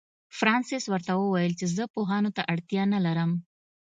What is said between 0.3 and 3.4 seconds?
فرانسس ورته وویل چې زه پوهانو ته اړتیا نه لرم.